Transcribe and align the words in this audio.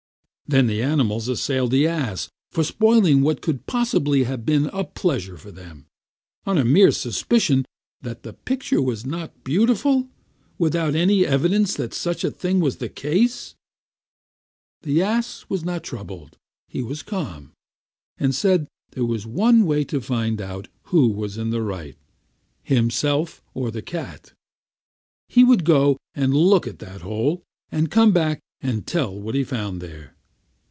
Then 0.47 0.67
the 0.67 0.81
animals 0.83 1.29
assailed 1.29 1.71
the 1.71 1.87
ass 1.87 2.27
for 2.51 2.65
spoiling 2.65 3.21
what 3.21 3.41
could 3.41 3.67
possibly 3.67 4.23
have 4.25 4.45
been 4.45 4.65
a 4.73 4.83
pleasure 4.83 5.37
to 5.37 5.49
them, 5.49 5.85
on 6.45 6.57
a 6.57 6.65
mere 6.65 6.91
suspicion 6.91 7.63
that 8.01 8.23
the 8.23 8.33
picture 8.33 8.81
was 8.81 9.05
not 9.05 9.45
beautiful, 9.45 10.09
without 10.57 10.93
any 10.93 11.25
evidence 11.25 11.73
that 11.75 11.93
such 11.93 12.25
was 12.25 12.75
the 12.79 12.89
case. 12.89 13.55
The 14.81 15.01
ass 15.01 15.45
was 15.47 15.63
not 15.63 15.85
troubled; 15.85 16.35
he 16.67 16.83
was 16.83 17.01
calm, 17.01 17.53
and 18.17 18.35
said 18.35 18.67
there 18.89 19.05
was 19.05 19.25
one 19.25 19.65
way 19.65 19.85
to 19.85 20.01
find 20.01 20.41
out 20.41 20.67
who 20.87 21.07
was 21.07 21.37
in 21.37 21.51
the 21.51 21.61
right, 21.61 21.95
himself 22.61 23.41
or 23.53 23.71
the 23.71 23.81
cat: 23.81 24.33
he 25.29 25.45
would 25.45 25.63
go 25.63 25.95
and 26.13 26.33
look 26.33 26.67
in 26.67 26.75
that 26.75 27.03
hole, 27.03 27.41
and 27.71 27.89
come 27.89 28.11
back 28.11 28.41
and 28.59 28.85
tell 28.85 29.17
what 29.17 29.33
he 29.33 29.45
found 29.45 29.79
there. 29.81 30.17